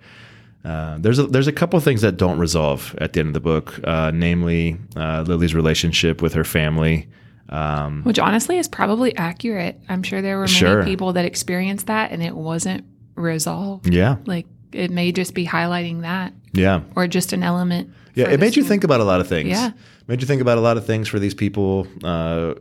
Uh, 0.63 0.97
there's 0.99 1.17
a, 1.17 1.23
there's 1.25 1.47
a 1.47 1.51
couple 1.51 1.77
of 1.77 1.83
things 1.83 2.01
that 2.01 2.17
don't 2.17 2.37
resolve 2.37 2.95
at 3.01 3.13
the 3.13 3.19
end 3.19 3.29
of 3.29 3.33
the 3.33 3.39
book, 3.39 3.79
uh, 3.83 4.11
namely 4.13 4.77
uh, 4.95 5.23
Lily's 5.27 5.55
relationship 5.55 6.21
with 6.21 6.33
her 6.33 6.43
family. 6.43 7.07
Um, 7.49 8.03
Which 8.03 8.19
honestly 8.19 8.57
is 8.57 8.67
probably 8.67 9.15
accurate. 9.17 9.79
I'm 9.89 10.03
sure 10.03 10.21
there 10.21 10.37
were 10.37 10.43
many 10.45 10.53
Sure. 10.53 10.83
people 10.83 11.13
that 11.13 11.25
experienced 11.25 11.87
that 11.87 12.11
and 12.11 12.23
it 12.23 12.35
wasn't 12.35 12.85
resolved. 13.15 13.93
yeah, 13.93 14.17
Like 14.25 14.45
it 14.71 14.89
may 14.91 15.11
just 15.11 15.33
be 15.33 15.45
highlighting 15.45 16.01
that 16.01 16.33
yeah, 16.53 16.81
or 16.95 17.07
just 17.07 17.33
an 17.33 17.43
element. 17.43 17.89
yeah. 18.15 18.29
It 18.29 18.39
made 18.39 18.55
you 18.55 18.63
think 18.63 18.83
about 18.83 18.99
a 19.01 19.03
lot 19.03 19.19
of 19.21 19.27
things. 19.27 19.49
Yeah. 19.49 19.71
made 20.07 20.21
you 20.21 20.27
think 20.27 20.41
about 20.41 20.57
a 20.57 20.61
lot 20.61 20.77
of 20.77 20.85
things 20.85 21.07
for 21.07 21.19
these 21.19 21.33
people 21.33 21.87
uh, 22.03 22.53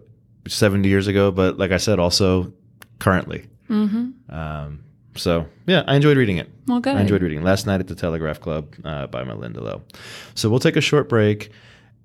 70 0.49 0.89
years 0.89 1.07
ago, 1.07 1.31
but 1.31 1.59
like 1.59 1.71
I 1.71 1.77
said, 1.79 1.99
also 1.99 2.53
currently. 2.99 3.47
Mhm. 3.69 4.13
Um, 4.29 4.81
So 5.17 5.47
yeah, 5.67 5.83
I 5.87 5.97
enjoyed 5.97 6.17
reading 6.17 6.37
it. 6.39 6.49
Well, 6.67 6.81
good. 6.81 6.97
I 6.97 7.01
enjoyed 7.01 7.23
reading 7.23 7.43
Last 7.43 7.67
Night 7.67 7.81
at 7.81 7.89
the 7.89 7.95
Telegraph 7.97 8.41
Club 8.41 8.75
uh, 8.85 9.07
by 9.09 9.23
Malinda 9.25 9.61
Lo. 9.61 9.83
So 10.35 10.49
we'll 10.49 10.61
take 10.61 10.77
a 10.77 10.81
short 10.81 11.09
break, 11.09 11.51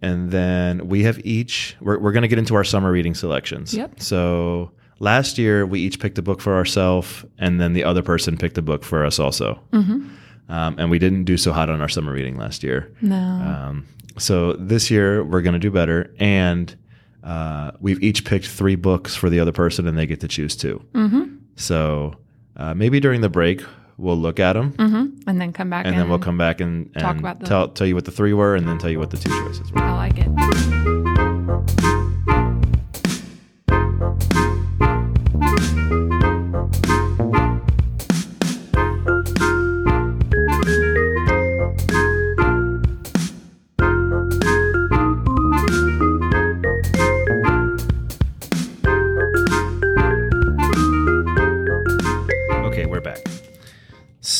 and 0.06 0.30
then 0.30 0.88
we 0.88 1.04
have 1.04 1.20
each. 1.26 1.76
We're, 1.82 1.98
we're 1.98 2.12
going 2.12 2.22
to 2.22 2.28
get 2.28 2.38
into 2.38 2.54
our 2.54 2.64
summer 2.64 2.92
reading 2.92 3.16
selections. 3.16 3.74
Yep. 3.74 4.00
So 4.00 4.72
last 5.00 5.40
year 5.40 5.66
we 5.66 5.80
each 5.80 6.00
picked 6.00 6.20
a 6.20 6.22
book 6.22 6.42
for 6.42 6.56
ourselves, 6.56 7.26
and 7.40 7.60
then 7.60 7.74
the 7.74 7.84
other 7.84 8.04
person 8.04 8.38
picked 8.38 8.56
a 8.60 8.62
book 8.62 8.84
for 8.84 9.04
us 9.04 9.18
also. 9.18 9.60
Mm-hmm. 9.72 10.08
Um, 10.48 10.76
and 10.78 10.92
we 10.92 11.00
didn't 11.00 11.24
do 11.24 11.38
so 11.38 11.52
hot 11.52 11.72
on 11.72 11.82
our 11.82 11.90
summer 11.90 12.12
reading 12.14 12.38
last 12.38 12.62
year. 12.62 12.96
No. 13.02 13.16
Um, 13.18 13.88
so 14.20 14.54
this 14.54 14.92
year 14.92 15.24
we're 15.24 15.42
going 15.42 15.54
to 15.54 15.60
do 15.60 15.72
better, 15.72 16.14
and 16.20 16.76
uh, 17.24 17.72
we've 17.80 18.02
each 18.04 18.26
picked 18.26 18.46
three 18.46 18.76
books 18.76 19.16
for 19.16 19.32
the 19.32 19.40
other 19.40 19.52
person, 19.52 19.88
and 19.88 19.98
they 19.98 20.06
get 20.06 20.20
to 20.20 20.28
choose 20.28 20.56
2 20.56 20.86
mm-hmm. 20.94 21.36
So 21.56 22.14
uh, 22.58 22.76
maybe 22.76 23.00
during 23.00 23.22
the 23.22 23.30
break 23.30 23.64
we'll 23.98 24.18
look 24.18 24.40
at 24.40 24.54
them, 24.54 24.72
Mm-hmm. 24.74 25.30
And 25.30 25.40
then 25.42 25.54
come 25.54 25.70
back 25.70 25.86
and 25.86 25.98
then 25.98 26.10
we'll 26.10 26.20
come 26.20 26.38
back 26.38 26.62
and, 26.62 26.90
and 26.96 27.02
talk 27.02 27.18
about 27.18 27.40
the- 27.40 27.46
tell 27.46 27.70
tell 27.70 27.88
you 27.88 27.96
what 27.96 28.06
the 28.06 28.12
three 28.12 28.34
were, 28.34 28.56
and 28.56 28.68
then 28.68 28.78
tell 28.78 28.90
you 28.90 29.00
what 29.00 29.12
the 29.12 29.18
two 29.18 29.30
choices 29.30 29.72
were. 29.72 29.82
I 29.82 29.92
like 29.94 30.18
it. 30.18 31.95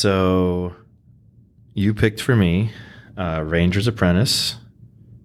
So 0.06 0.72
you 1.74 1.92
picked 1.92 2.20
for 2.20 2.36
me 2.36 2.70
uh, 3.18 3.42
Ranger's 3.44 3.88
Apprentice, 3.88 4.54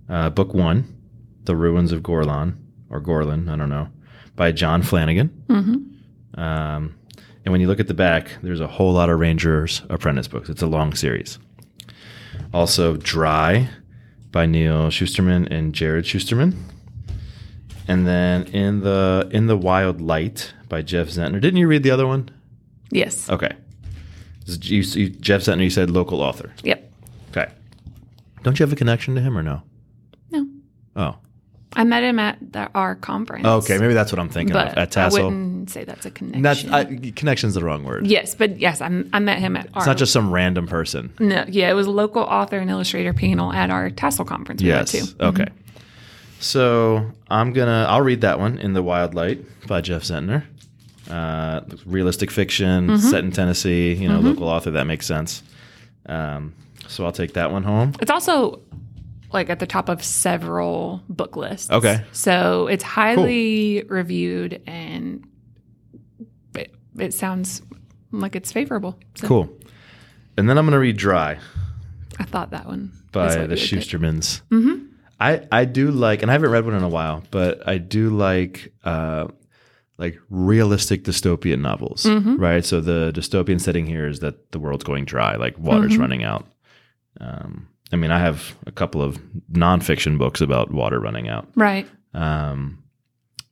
uh, 0.10 0.32
book 0.32 0.56
one, 0.56 1.00
The 1.44 1.56
Ruins 1.56 1.92
of 1.92 2.02
Gorlan 2.02 2.56
or 2.90 3.00
Gorlin, 3.00 3.48
I 3.48 3.58
don't 3.58 3.70
know, 3.70 3.90
by 4.36 4.52
John 4.52 4.82
Flanagan. 4.82 5.44
Mm-hmm. 5.48 6.42
Um, 6.42 6.96
and 7.46 7.52
when 7.52 7.62
you 7.62 7.68
look 7.68 7.80
at 7.80 7.90
the 7.90 7.94
back, 7.94 8.32
there's 8.42 8.60
a 8.60 8.66
whole 8.66 8.94
lot 8.94 9.12
of 9.12 9.20
Ranger's 9.20 9.84
Apprentice 9.92 10.28
books. 10.28 10.50
It's 10.50 10.64
a 10.64 10.68
long 10.68 10.96
series. 10.96 11.38
Also, 12.52 12.98
Dry 12.98 13.70
by 14.32 14.48
Neal 14.48 14.88
Shusterman 14.88 15.48
and 15.52 15.76
Jarrod 15.76 16.06
Shusterman. 16.06 16.56
And 17.88 18.08
then 18.08 18.46
in 18.46 18.80
the 18.80 19.30
in 19.32 19.46
the 19.46 19.58
Wild 19.58 20.02
Light 20.02 20.56
by 20.70 20.82
Jeff 20.82 21.10
Zentner. 21.10 21.40
Didn't 21.40 21.58
you 21.58 21.68
read 21.68 21.84
the 21.84 21.92
other 21.92 22.08
one? 22.08 22.30
Yes. 22.90 23.30
Okay. 23.30 23.52
You, 24.46 24.82
you, 24.82 25.10
Jeff 25.10 25.42
Zentner, 25.42 25.64
you 25.64 25.70
said 25.70 25.90
local 25.90 26.22
author. 26.22 26.52
Yep. 26.64 26.92
Okay. 27.30 27.52
Don't 28.44 28.60
you 28.60 28.64
have 28.66 28.74
a 28.74 28.76
connection 28.76 29.16
to 29.16 29.22
him 29.22 29.38
or 29.38 29.44
no? 29.44 29.62
No. 30.32 30.48
Oh. 30.96 31.18
I 31.74 31.86
met 31.86 32.04
him 32.04 32.20
at 32.20 32.38
the, 32.52 32.70
our 32.76 32.96
conference. 32.96 33.46
Okay, 33.46 33.78
maybe 33.78 33.94
that's 33.94 34.12
what 34.12 34.20
I'm 34.20 34.28
thinking 34.28 34.52
but 34.54 34.70
of. 34.74 34.78
At 34.78 34.92
TASL. 34.92 35.20
I 35.20 35.24
wouldn't 35.24 35.70
say 35.70 35.86
that's 35.86 36.06
a 36.06 36.12
connection. 36.12 36.42
That's 36.42 36.66
I, 36.68 37.12
connection's 37.16 37.54
the 37.54 37.64
wrong 37.64 37.86
word. 37.86 38.08
yes, 38.08 38.36
but 38.36 38.60
yes, 38.60 38.82
I, 38.82 38.88
I 39.14 39.20
met 39.20 39.40
him 39.40 39.56
at 39.56 39.68
our. 39.74 39.78
It's 39.80 39.86
not 39.88 39.96
just 39.98 40.12
some 40.12 40.32
random 40.34 40.68
person. 40.68 41.14
no, 41.20 41.46
yeah, 41.48 41.70
it 41.70 41.74
was 41.74 41.88
a 41.88 41.92
local 41.92 42.24
author 42.24 42.58
and 42.58 42.70
illustrator 42.70 43.14
panel 43.14 43.54
at 43.54 43.70
our 43.70 43.90
TASL 43.90 44.28
conference. 44.28 44.62
We 44.62 44.68
Yes. 44.68 44.94
went 44.94 45.10
to. 45.18 45.26
Okay. 45.28 45.44
Mm-hmm. 45.44 45.58
So 46.42 47.12
I'm 47.30 47.54
gonna 47.54 47.86
I'll 47.88 48.02
read 48.02 48.22
that 48.22 48.40
one 48.40 48.58
in 48.58 48.74
the 48.74 48.82
Wild 48.84 49.14
Light 49.14 49.46
by 49.68 49.80
Jeff 49.82 50.04
Zentner. 50.04 50.44
Uh, 51.12 51.62
realistic 51.86 52.32
fiction 52.32 52.88
Mm-hmm. 52.88 53.10
set 53.10 53.24
in 53.24 53.32
Tennessee. 53.32 53.94
You 53.94 54.08
know, 54.08 54.20
local 54.20 54.48
author. 54.48 54.72
That 54.72 54.86
makes 54.88 55.06
sense. 55.06 55.44
Um, 56.06 56.54
so 56.88 57.06
I'll 57.06 57.12
take 57.12 57.34
that 57.34 57.52
one 57.52 57.64
home. 57.64 57.94
It's 58.00 58.10
also 58.12 58.62
like 59.34 59.50
at 59.50 59.60
the 59.60 59.68
top 59.68 59.88
of 59.90 60.04
several 60.04 61.02
book 61.10 61.36
lists. 61.36 61.70
Okay. 61.70 62.04
So 62.12 62.68
it's 62.68 62.84
highly 62.84 63.84
reviewed 63.88 64.62
and 64.68 65.26
it, 66.56 66.74
it 66.98 67.14
sounds 67.14 67.62
like 68.12 68.36
it's 68.36 68.52
favorable. 68.52 68.98
So 69.16 69.28
Cool. 69.28 69.50
And 70.38 70.50
then 70.50 70.58
I'm 70.58 70.66
gonna 70.66 70.80
read 70.80 70.98
Dry 70.98 71.38
I 72.20 72.24
thought 72.26 72.52
that 72.52 72.66
one 72.68 72.92
by 73.12 73.28
the 73.30 73.34
you 73.36 73.42
would 73.42 73.50
pick. 73.52 73.60
Shustermans. 73.60 74.42
Mhm. 74.52 74.88
I 75.20 75.48
I 75.52 75.66
do 75.66 75.92
like, 75.92 76.22
and 76.24 76.32
I 76.32 76.34
haven't 76.34 76.50
read 76.52 76.66
one 76.66 76.74
in 76.74 76.84
a 76.84 76.90
while, 76.90 77.24
but 77.32 77.68
I 77.68 77.78
do 77.78 78.10
like 78.10 78.74
uh, 78.84 79.28
like 80.02 80.18
realistic 80.30 81.04
dystopian 81.04 81.62
novels, 81.62 82.04
Mm-hmm. 82.04 82.36
right? 82.48 82.66
So 82.66 82.82
the 82.82 83.12
dystopian 83.14 83.60
setting 83.62 83.86
here 83.86 84.08
is 84.08 84.20
that 84.20 84.36
the 84.52 84.60
world's 84.60 84.84
going 84.84 85.06
dry, 85.06 85.36
like 85.46 85.56
water's 85.60 85.92
Mm-hmm. 85.94 86.02
running 86.02 86.24
out. 86.32 86.44
Um, 87.20 87.68
I 87.94 87.98
mean, 87.98 88.12
I 88.12 88.20
have 88.20 88.56
a 88.66 88.72
couple 88.72 89.02
of 89.02 89.18
nonfiction 89.52 90.18
books 90.18 90.42
about 90.42 90.72
water 90.72 91.00
running 91.00 91.28
out. 91.30 91.46
Right. 91.56 91.88
Um, 92.14 92.84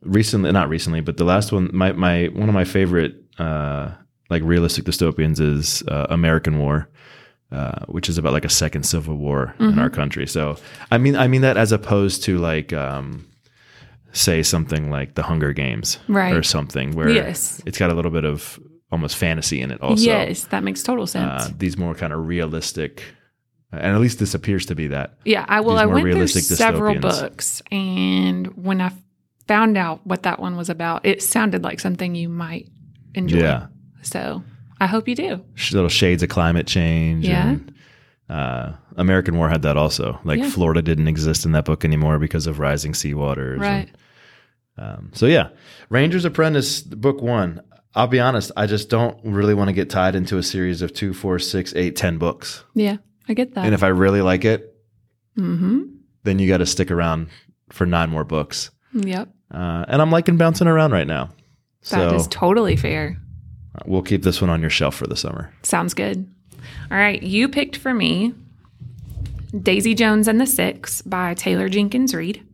recently, 0.01 0.51
not 0.51 0.69
recently, 0.69 1.01
but 1.01 1.17
the 1.17 1.25
last 1.25 1.51
one, 1.51 1.69
my 1.73 1.91
my 1.93 2.25
one 2.33 2.49
of 2.49 2.55
my 2.55 2.65
favorite 2.65 3.13
uh, 3.37 3.91
like 4.29 4.43
realistic 4.43 4.85
dystopians 4.85 5.39
is 5.39 5.83
uh, 5.87 6.07
American 6.09 6.57
War, 6.57 6.89
uh, 7.51 7.85
which 7.87 8.09
is 8.09 8.17
about 8.17 8.33
like 8.33 8.45
a 8.45 8.49
second 8.49 8.83
civil 8.83 9.15
war 9.17 9.53
in 9.59 9.67
Mm-hmm. 9.71 9.79
our 9.79 9.89
country. 9.89 10.25
So 10.27 10.57
I 10.91 10.97
mean, 10.97 11.15
I 11.15 11.27
mean 11.27 11.41
that 11.41 11.57
as 11.57 11.71
opposed 11.71 12.23
to 12.23 12.37
like. 12.37 12.73
Um, 12.73 13.25
say 14.11 14.41
something 14.43 14.89
like 14.89 15.15
the 15.15 15.23
Hunger 15.23 15.53
Games, 15.53 15.99
Right. 16.07 16.33
or 16.33 16.43
something 16.43 16.93
where 16.95 17.09
Yes. 17.09 17.61
it's 17.65 17.77
got 17.77 17.91
a 17.91 17.93
little 17.93 18.11
bit 18.11 18.25
of 18.25 18.59
almost 18.91 19.17
fantasy 19.17 19.61
in 19.61 19.69
it. 19.71 19.79
Also, 19.81 20.03
yes, 20.03 20.45
that 20.45 20.63
makes 20.63 20.81
total 20.83 21.05
sense. 21.05 21.43
uh, 21.43 21.49
these 21.57 21.77
more 21.77 21.93
kind 21.93 22.11
of 22.11 22.27
realistic, 22.27 23.03
and 23.71 23.81
at 23.95 24.01
least 24.01 24.17
this 24.19 24.33
appears 24.33 24.65
to 24.65 24.75
be 24.75 24.87
that. 24.87 25.17
Yeah, 25.25 25.45
I 25.47 25.61
well, 25.61 25.77
I 25.77 25.85
went 25.85 26.11
through 26.11 26.27
several 26.27 26.95
dystopians. 26.95 27.01
books, 27.01 27.61
and 27.71 28.47
when 28.55 28.81
I 28.81 28.91
found 29.47 29.77
out 29.77 30.05
what 30.07 30.23
that 30.23 30.39
one 30.39 30.55
was 30.55 30.69
about, 30.69 31.05
it 31.05 31.21
sounded 31.21 31.63
like 31.63 31.79
something 31.79 32.15
you 32.15 32.29
might 32.29 32.67
enjoy. 33.13 33.39
Yeah. 33.39 33.67
So 34.01 34.43
I 34.79 34.87
hope 34.87 35.07
you 35.07 35.15
do. 35.15 35.41
little 35.71 35.89
shades 35.89 36.23
of 36.23 36.29
climate 36.29 36.65
change. 36.67 37.27
Yeah. 37.27 37.49
And, 37.49 37.73
uh, 38.29 38.73
American 38.95 39.37
War 39.37 39.49
had 39.49 39.61
that 39.63 39.75
also. 39.77 40.19
Like 40.23 40.39
Yeah. 40.39 40.49
Florida 40.49 40.81
didn't 40.81 41.07
exist 41.07 41.45
in 41.45 41.51
that 41.53 41.65
book 41.65 41.83
anymore 41.83 42.19
because 42.19 42.47
of 42.47 42.59
rising 42.59 42.93
seawaters. 42.93 43.59
Right. 43.59 43.89
And, 44.77 44.87
um, 44.97 45.11
so 45.13 45.25
yeah, 45.25 45.49
Ranger's 45.89 46.25
Apprentice, 46.25 46.81
book 46.81 47.21
one. 47.21 47.61
I'll 47.95 48.07
be 48.07 48.19
honest, 48.19 48.51
I 48.55 48.67
just 48.67 48.89
don't 48.89 49.17
really 49.25 49.53
want 49.55 49.69
to 49.69 49.73
get 49.73 49.89
tied 49.89 50.15
into 50.15 50.37
a 50.37 50.43
series 50.43 50.81
of 50.83 50.93
two, 50.93 51.13
four, 51.13 51.39
six, 51.39 51.73
eight, 51.75 51.95
ten 51.95 52.17
books. 52.19 52.63
Yeah, 52.75 52.97
I 53.27 53.33
get 53.33 53.55
that. 53.55 53.65
And 53.65 53.73
if 53.73 53.81
I 53.83 53.87
really 53.87 54.21
like 54.21 54.45
it, 54.45 54.75
mm-hmm. 55.37 55.81
then 56.23 56.37
you 56.39 56.47
got 56.47 56.57
to 56.57 56.65
stick 56.67 56.91
around 56.91 57.29
for 57.71 57.85
nine 57.87 58.09
more 58.11 58.23
books. 58.23 58.69
Yep, 58.93 59.29
Uh, 59.51 59.85
and 59.87 60.01
I'm 60.01 60.11
liking 60.11 60.37
bouncing 60.37 60.67
around 60.67 60.91
right 60.91 61.07
now. 61.07 61.25
that 61.89 62.09
So 62.11 62.15
is 62.15 62.27
totally 62.27 62.75
fair. 62.75 63.17
we'll 63.85 64.01
keep 64.03 64.21
this 64.23 64.39
one 64.39 64.49
on 64.51 64.61
your 64.61 64.69
shelf 64.69 64.95
for 64.95 65.07
the 65.07 65.15
summer. 65.15 65.51
Sounds 65.63 65.93
good. 65.93 66.27
All 66.91 66.97
right, 66.97 67.21
you 67.21 67.47
picked 67.49 67.75
for 67.77 67.93
me 67.93 68.33
Daisy 69.59 69.95
Jones 69.95 70.27
and 70.27 70.39
the 70.39 70.45
Six 70.45 71.01
by 71.01 71.33
Taylor 71.33 71.69
Jenkins 71.69 72.13
Reid, 72.13 72.45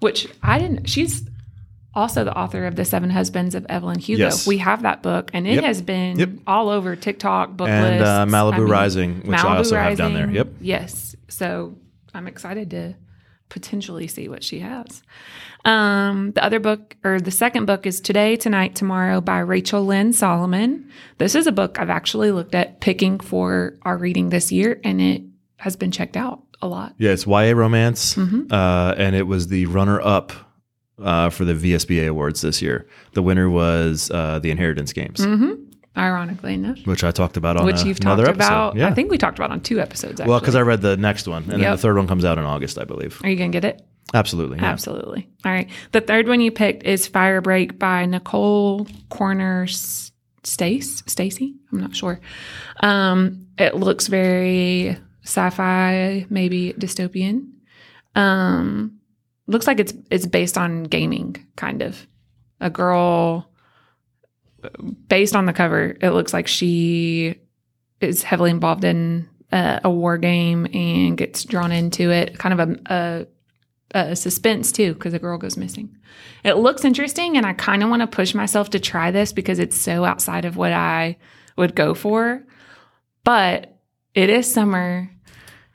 which 0.00 0.28
I 0.42 0.58
didn't. 0.58 0.88
She's 0.88 1.28
also 1.94 2.24
the 2.24 2.36
author 2.36 2.66
of 2.66 2.76
The 2.76 2.84
Seven 2.84 3.08
Husbands 3.08 3.54
of 3.54 3.64
Evelyn 3.70 3.98
Hugo. 3.98 4.24
Yes. 4.24 4.46
We 4.46 4.58
have 4.58 4.82
that 4.82 5.02
book, 5.02 5.30
and 5.32 5.46
it 5.46 5.54
Yep. 5.54 5.64
has 5.64 5.80
been 5.82 6.18
Yep. 6.18 6.28
all 6.46 6.68
over 6.68 6.94
TikTok, 6.94 7.56
book 7.56 7.68
And, 7.68 8.00
lists. 8.00 8.06
uh, 8.06 8.26
Malibu 8.26 8.52
I 8.54 8.58
mean, 8.58 8.68
Rising, 8.68 9.14
which 9.24 9.38
I 9.42 9.56
also 9.56 9.76
have 9.76 9.96
down 9.96 10.12
there. 10.12 10.30
Yep. 10.30 10.48
Yes. 10.60 11.16
So 11.28 11.74
I'm 12.14 12.26
excited 12.26 12.70
to 12.70 12.94
potentially 13.48 14.06
see 14.06 14.28
what 14.28 14.42
she 14.44 14.60
has. 14.60 15.02
Um, 15.64 16.32
the 16.32 16.44
other 16.44 16.60
book, 16.60 16.96
or 17.04 17.20
the 17.20 17.30
second 17.30 17.66
book, 17.66 17.86
is 17.86 18.00
Today, 18.00 18.36
Tonight, 18.36 18.74
Tomorrow 18.74 19.20
by 19.20 19.38
Rachel 19.38 19.84
Lynn 19.84 20.12
Solomon. 20.12 20.88
This 21.18 21.34
is 21.34 21.46
a 21.46 21.52
book 21.52 21.78
I've 21.78 21.90
actually 21.90 22.30
looked 22.30 22.54
at 22.54 22.80
picking 22.80 23.18
for 23.18 23.76
our 23.82 23.96
reading 23.96 24.28
this 24.30 24.52
year, 24.52 24.80
and 24.84 25.00
it 25.00 25.22
has 25.56 25.74
been 25.76 25.90
checked 25.90 26.16
out 26.16 26.42
a 26.62 26.68
lot. 26.68 26.94
Yeah, 26.98 27.10
it's 27.10 27.26
YA 27.26 27.52
romance, 27.54 28.14
Mhm. 28.14 28.50
uh, 28.52 28.94
and 28.96 29.16
it 29.16 29.26
was 29.26 29.48
the 29.48 29.66
runner-up 29.66 30.32
uh, 31.02 31.28
for 31.28 31.44
the 31.44 31.52
VSBA 31.54 32.06
awards 32.08 32.40
this 32.40 32.62
year. 32.62 32.86
The 33.12 33.22
winner 33.22 33.50
was 33.50 34.10
uh, 34.10 34.38
the 34.38 34.50
Inheritance 34.50 34.92
Games, 34.94 35.22
hmm 35.22 35.52
Ironically 35.96 36.54
enough, 36.54 36.78
which 36.86 37.02
I 37.04 37.10
talked 37.10 37.36
about 37.38 37.56
on 37.56 37.64
which 37.64 37.82
a- 37.82 37.86
you've 37.88 38.00
talked 38.00 38.20
episode. 38.20 38.34
about. 38.36 38.76
Yeah, 38.76 38.88
I 38.88 38.92
think 38.94 39.10
we 39.10 39.16
talked 39.18 39.38
about 39.38 39.50
on 39.50 39.60
two 39.60 39.80
episodes. 39.80 40.20
Actually. 40.20 40.30
well, 40.30 40.40
because 40.40 40.54
I 40.54 40.60
read 40.60 40.82
the 40.82 40.96
next 40.96 41.26
one, 41.26 41.44
and 41.44 41.62
then 41.62 41.70
the 41.70 41.78
third 41.78 41.96
one 41.96 42.06
comes 42.06 42.24
out 42.24 42.36
in 42.38 42.44
August, 42.44 42.78
I 42.78 42.84
believe. 42.84 43.18
are 43.24 43.30
you 43.30 43.36
gonna 43.36 43.48
get 43.50 43.64
it? 43.64 43.82
Absolutely, 44.14 44.58
yeah. 44.58 44.66
Absolutely. 44.66 45.28
All 45.44 45.50
right. 45.52 45.68
The 45.92 46.00
third 46.00 46.28
one 46.28 46.40
you 46.40 46.50
picked 46.52 46.84
is 46.84 47.08
Firebreak 47.08 47.78
by 47.78 48.06
Nicole 48.06 48.84
Kornher 49.10 49.64
S- 49.68 50.12
Stace. 50.44 51.02
Stacy? 51.06 51.56
I'm 51.72 51.80
not 51.80 51.96
sure. 51.96 52.20
Um, 52.80 53.46
it 53.58 53.74
looks 53.74 54.06
very 54.06 54.96
sci-fi, 55.24 56.24
maybe 56.30 56.72
dystopian. 56.74 57.48
Um, 58.14 58.98
looks 59.46 59.66
like 59.66 59.80
it's 59.80 59.92
it's 60.10 60.26
based 60.26 60.56
on 60.58 60.84
gaming, 60.84 61.36
kind 61.56 61.82
of. 61.82 62.06
A 62.60 62.70
girl 62.70 63.50
based 65.08 65.36
on 65.36 65.46
the 65.46 65.52
cover, 65.52 65.96
it 66.00 66.10
looks 66.10 66.32
like 66.32 66.46
she 66.46 67.40
is 68.00 68.22
heavily 68.22 68.50
involved 68.50 68.84
in 68.84 69.28
uh, 69.52 69.80
a 69.84 69.90
war 69.90 70.18
game 70.18 70.66
and 70.72 71.16
gets 71.16 71.44
drawn 71.44 71.72
into 71.72 72.10
it. 72.10 72.38
Kind 72.38 72.60
of 72.60 72.68
a, 72.68 73.26
a, 73.94 74.00
a 74.10 74.16
suspense 74.16 74.72
too, 74.72 74.94
because 74.94 75.14
a 75.14 75.18
girl 75.18 75.38
goes 75.38 75.56
missing. 75.56 75.96
It 76.44 76.54
looks 76.54 76.84
interesting, 76.84 77.36
and 77.36 77.46
I 77.46 77.52
kind 77.52 77.82
of 77.82 77.90
want 77.90 78.00
to 78.00 78.06
push 78.06 78.34
myself 78.34 78.70
to 78.70 78.80
try 78.80 79.10
this 79.10 79.32
because 79.32 79.58
it's 79.58 79.76
so 79.76 80.04
outside 80.04 80.44
of 80.44 80.56
what 80.56 80.72
I 80.72 81.16
would 81.56 81.74
go 81.74 81.94
for. 81.94 82.44
But 83.24 83.78
it 84.14 84.30
is 84.30 84.52
summer, 84.52 85.10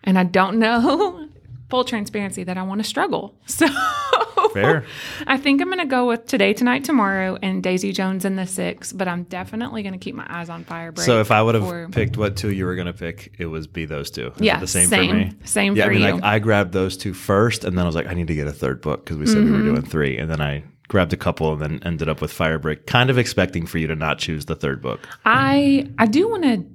and 0.04 0.18
I 0.18 0.24
don't 0.24 0.60
know. 0.60 1.28
Full 1.70 1.84
transparency 1.86 2.44
that 2.44 2.58
I 2.58 2.64
want 2.64 2.82
to 2.82 2.88
struggle. 2.88 3.36
So 3.46 3.66
Fair. 4.54 4.86
I 5.28 5.38
think 5.38 5.62
I'm 5.62 5.68
going 5.68 5.80
to 5.80 5.86
go 5.86 6.08
with 6.08 6.26
Today, 6.28 6.54
Tonight, 6.54 6.84
Tomorrow 6.84 7.38
and 7.42 7.62
Daisy 7.64 7.92
Jones 7.92 8.26
and 8.26 8.38
the 8.38 8.46
Six, 8.48 8.92
but 8.94 9.08
I'm 9.08 9.24
definitely 9.24 9.84
going 9.84 9.94
to 9.94 10.00
keep 10.00 10.16
my 10.16 10.26
eyes 10.30 10.50
on 10.50 10.66
Firebreak. 10.66 11.00
So 11.00 11.20
if 11.22 11.32
I 11.32 11.42
would 11.42 11.56
have 11.56 11.64
for- 11.64 11.88
picked 11.90 12.18
what 12.18 12.36
two 12.36 12.52
you 12.52 12.66
were 12.66 12.76
going 12.76 12.88
to 12.88 12.94
pick, 12.94 13.34
it 13.40 13.46
was 13.48 13.68
be 13.68 13.86
those 13.86 14.12
two. 14.12 14.28
Is 14.36 14.42
yeah, 14.42 14.60
the 14.60 14.68
same, 14.68 14.88
same, 14.88 15.10
for 15.10 15.16
me. 15.16 15.32
same 15.46 15.76
Yeah, 15.76 15.86
for 15.86 15.90
I 15.92 15.94
mean, 15.94 16.04
you. 16.04 16.12
like 16.14 16.24
I 16.24 16.40
grabbed 16.40 16.72
those 16.74 16.98
two 16.98 17.14
first, 17.14 17.64
and 17.64 17.78
then 17.78 17.84
I 17.84 17.88
was 17.88 17.96
like, 17.96 18.08
I 18.08 18.14
need 18.14 18.28
to 18.28 18.36
get 18.36 18.48
a 18.48 18.52
third 18.54 18.82
book 18.82 19.04
because 19.06 19.18
we 19.18 19.26
said 19.26 19.38
we 19.38 19.44
Mm-hmm. 19.46 19.54
were 19.58 19.64
doing 19.76 19.82
three, 19.82 20.18
and 20.18 20.30
then 20.30 20.42
I 20.42 20.64
grabbed 20.88 21.14
a 21.14 21.18
couple, 21.18 21.54
and 21.54 21.62
then 21.62 21.80
ended 21.86 22.10
up 22.10 22.20
with 22.22 22.34
Firebreak, 22.34 22.86
kind 22.86 23.10
of 23.10 23.18
expecting 23.18 23.66
for 23.66 23.78
you 23.78 23.88
to 23.88 23.96
not 23.96 24.20
choose 24.20 24.46
the 24.46 24.56
third 24.56 24.82
book. 24.82 25.00
I 25.26 25.88
I 25.98 26.06
do 26.06 26.28
want 26.30 26.44
to 26.44 26.66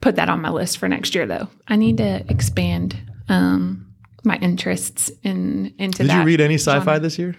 put 0.00 0.16
that 0.16 0.28
on 0.28 0.40
my 0.42 0.50
list 0.50 0.76
for 0.78 0.86
next 0.88 1.14
year, 1.14 1.26
though. 1.26 1.48
I 1.66 1.76
need 1.76 1.96
to 1.96 2.24
expand 2.28 2.94
um, 3.30 3.83
my 4.24 4.36
interests 4.36 5.10
in 5.22 5.74
into 5.78 6.02
Did 6.04 6.12
you 6.12 6.22
read 6.24 6.40
any 6.40 6.54
sci-fi 6.54 6.80
genre. 6.84 7.00
this 7.00 7.18
year? 7.18 7.34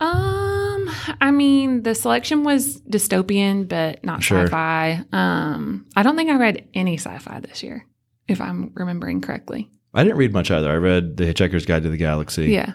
Um, 0.00 0.88
I 1.20 1.30
mean, 1.32 1.82
the 1.82 1.94
selection 1.94 2.44
was 2.44 2.80
dystopian, 2.82 3.66
but 3.68 4.04
not 4.04 4.22
Sure. 4.22 4.44
sci-fi. 4.44 5.04
Um, 5.12 5.86
I 5.96 6.02
don't 6.02 6.16
think 6.16 6.30
I 6.30 6.36
read 6.36 6.68
any 6.74 6.94
sci-fi 6.98 7.40
this 7.40 7.62
year, 7.62 7.84
if 8.28 8.40
I'm 8.40 8.70
remembering 8.74 9.20
correctly. 9.20 9.70
I 9.94 10.04
didn't 10.04 10.18
read 10.18 10.32
much 10.32 10.50
either. 10.50 10.70
I 10.70 10.76
read 10.76 11.16
The 11.16 11.24
Hitchhiker's 11.24 11.66
Guide 11.66 11.82
to 11.82 11.88
the 11.88 11.96
Galaxy. 11.96 12.52
Yeah, 12.52 12.74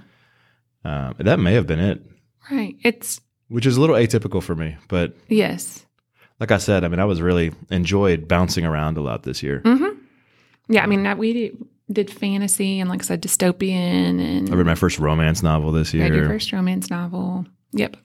Um, 0.84 1.14
that 1.20 1.40
may 1.40 1.54
have 1.54 1.68
been 1.68 1.80
it, 1.80 2.02
right. 2.52 2.76
It's 2.84 3.22
which 3.48 3.66
is 3.66 3.78
a 3.78 3.82
little 3.82 3.96
atypical 3.96 4.42
for 4.44 4.56
me. 4.56 4.76
But 4.90 5.16
yes. 5.30 5.86
like 6.40 6.52
I 6.52 6.58
said, 6.58 6.84
I 6.84 6.88
mean, 6.90 7.00
I 7.00 7.06
was 7.06 7.22
really 7.22 7.52
enjoyed 7.70 8.28
bouncing 8.28 8.66
around 8.66 8.98
a 8.98 9.02
lot 9.02 9.24
this 9.24 9.42
year. 9.44 9.62
Mm-hmm. 9.64 10.00
Yeah, 10.70 10.84
I 10.84 10.88
mean, 10.88 11.18
we 11.18 11.56
did, 11.92 12.10
fantasy 12.12 12.80
and, 12.80 12.90
like 12.90 13.02
I 13.02 13.06
said, 13.06 13.22
dystopian 13.22 14.20
and 14.20 14.50
I 14.50 14.56
read 14.56 14.66
my 14.66 14.76
first 14.76 15.00
romance 15.00 15.44
novel 15.44 15.72
this 15.72 15.94
year. 15.94 16.04
read 16.04 16.16
your 16.16 16.28
first 16.28 16.52
romance 16.52 16.90
novel. 16.90 17.46
Yep. 17.74 17.98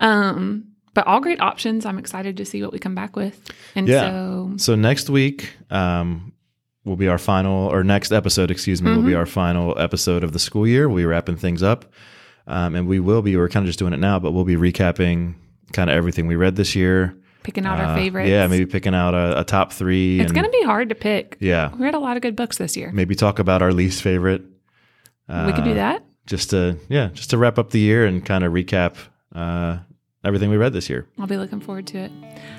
Um, 0.00 0.64
but 0.94 1.06
all 1.06 1.20
great 1.20 1.40
options. 1.40 1.84
I'm 1.86 1.98
excited 1.98 2.36
to 2.38 2.44
see 2.44 2.62
what 2.62 2.72
we 2.72 2.78
come 2.78 2.94
back 2.94 3.16
with. 3.16 3.50
And 3.74 3.86
Yeah. 3.88 4.10
so, 4.10 4.52
So 4.56 4.74
next 4.74 5.10
week 5.10 5.50
um, 5.70 6.32
will 6.84 6.96
be 6.96 7.08
our 7.08 7.18
final, 7.18 7.68
or 7.68 7.84
next 7.84 8.12
episode, 8.12 8.50
excuse 8.50 8.80
me, 8.82 8.90
will 8.94 9.02
be 9.02 9.14
our 9.14 9.26
final 9.26 9.78
episode 9.78 10.24
of 10.24 10.32
the 10.32 10.38
school 10.38 10.66
year. 10.66 10.88
We'll 10.88 10.98
be 10.98 11.04
wrapping 11.04 11.36
things 11.36 11.62
up, 11.62 11.84
um, 12.46 12.74
and 12.74 12.86
we 12.86 13.00
will 13.00 13.22
be. 13.22 13.36
We're 13.36 13.48
kind 13.48 13.64
of 13.64 13.68
just 13.68 13.78
doing 13.78 13.92
it 13.92 13.98
now, 13.98 14.18
but 14.18 14.32
we'll 14.32 14.44
be 14.44 14.56
recapping 14.56 15.34
kind 15.72 15.90
of 15.90 15.96
everything 15.96 16.26
we 16.28 16.36
read 16.36 16.56
this 16.56 16.74
year. 16.74 17.14
Picking 17.46 17.64
out 17.64 17.80
Uh, 17.80 17.84
our 17.84 17.96
favorites. 17.96 18.28
Yeah, 18.28 18.46
maybe 18.48 18.66
picking 18.66 18.94
out 18.94 19.14
a, 19.14 19.40
a 19.40 19.44
top 19.44 19.72
three. 19.72 20.20
It's 20.20 20.32
going 20.32 20.44
to 20.44 20.50
be 20.50 20.62
hard 20.64 20.88
to 20.90 20.94
pick. 20.94 21.36
yeah, 21.40 21.72
We 21.74 21.84
read 21.84 21.94
a 21.94 21.98
lot 21.98 22.16
of 22.16 22.22
good 22.22 22.36
books 22.36 22.58
this 22.58 22.76
year. 22.76 22.90
maybe 22.92 23.14
talk 23.14 23.38
about 23.38 23.62
our 23.62 23.72
least 23.72 24.02
favorite. 24.02 24.42
we 25.28 25.52
could 25.52 25.64
do 25.64 25.70
Uh, 25.70 25.74
that. 25.74 26.04
just 26.26 26.50
to 26.50 26.76
yeah, 26.88 27.08
just 27.14 27.30
to 27.30 27.38
wrap 27.38 27.58
up 27.58 27.70
the 27.70 27.78
year 27.80 28.04
and 28.04 28.24
kind 28.24 28.44
of 28.44 28.52
recap 28.52 28.96
uh, 29.34 29.78
everything 30.24 30.50
we 30.50 30.56
read 30.56 30.72
this 30.72 30.88
year. 30.90 31.06
I'll 31.18 31.26
be 31.26 31.36
looking 31.36 31.60
forward 31.60 31.86
to 31.88 31.98
it. 31.98 32.12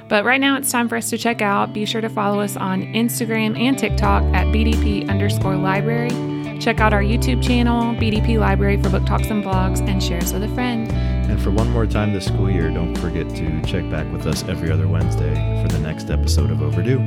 But 0.09 0.23
right 0.25 0.39
now 0.39 0.57
it's 0.57 0.71
time 0.71 0.87
for 0.87 0.95
us 0.95 1.09
to 1.09 1.17
check 1.17 1.41
out. 1.41 1.73
Be 1.73 1.85
sure 1.85 2.01
to 2.01 2.09
follow 2.09 2.39
us 2.39 2.55
on 2.55 2.81
Instagram 2.93 3.59
and 3.59 3.77
TikTok 3.77 4.23
at 4.33 4.47
BDP 4.47 5.09
underscore 5.09 5.55
library. 5.57 6.11
Check 6.59 6.79
out 6.79 6.91
our 6.93 7.03
YouTube 7.03 7.43
channel, 7.43 7.93
BDP 7.95 8.39
Library 8.39 8.81
for 8.81 8.89
book 8.89 9.05
talks 9.05 9.27
and 9.27 9.43
vlogs, 9.43 9.79
and 9.87 10.01
share 10.01 10.17
us 10.21 10.33
with 10.33 10.43
a 10.43 10.47
friend. 10.55 10.87
And 11.29 11.41
for 11.41 11.51
one 11.51 11.69
more 11.71 11.85
time 11.85 12.13
this 12.13 12.25
school 12.25 12.49
year, 12.49 12.69
don't 12.69 12.95
forget 12.95 13.29
to 13.29 13.61
check 13.63 13.89
back 13.89 14.11
with 14.11 14.25
us 14.25 14.43
every 14.45 14.71
other 14.71 14.87
Wednesday 14.87 15.33
for 15.61 15.67
the 15.67 15.79
next 15.79 16.09
episode 16.09 16.51
of 16.51 16.61
Overdue. 16.61 16.99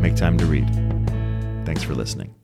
Make 0.00 0.16
time 0.16 0.36
to 0.38 0.46
read. 0.46 0.68
Thanks 1.64 1.82
for 1.82 1.94
listening. 1.94 2.34